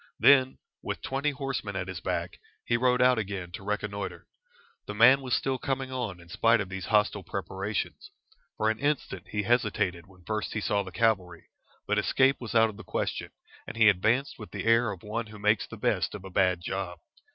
Then, 0.17 0.57
with 0.81 1.03
twenty 1.03 1.29
horsemen 1.29 1.75
at 1.75 1.87
his 1.87 1.99
back, 1.99 2.39
he 2.65 2.75
rode 2.75 3.03
out 3.03 3.19
again 3.19 3.51
to 3.51 3.61
reconnoitre. 3.63 4.25
The 4.87 4.95
man 4.95 5.21
was 5.21 5.35
still 5.35 5.59
coming 5.59 5.91
on 5.91 6.19
in 6.19 6.27
spite 6.27 6.59
of 6.59 6.69
these 6.69 6.87
hostile 6.87 7.21
preparations. 7.21 8.09
For 8.57 8.71
an 8.71 8.79
instant 8.79 9.27
he 9.27 9.43
hesitated 9.43 10.07
when 10.07 10.23
first 10.25 10.53
he 10.53 10.59
saw 10.59 10.81
the 10.81 10.91
cavalry, 10.91 11.49
but 11.85 11.99
escape 11.99 12.37
was 12.41 12.55
out 12.55 12.71
of 12.71 12.77
the 12.77 12.83
question, 12.83 13.29
and 13.67 13.77
he 13.77 13.89
advanced 13.89 14.39
with 14.39 14.49
the 14.49 14.63
air 14.65 14.91
of 14.91 15.03
one 15.03 15.27
who 15.27 15.37
makes 15.37 15.67
the 15.67 15.77
best 15.77 16.15
of 16.15 16.25
a 16.25 16.31
bad 16.31 16.61
job. 16.61 16.97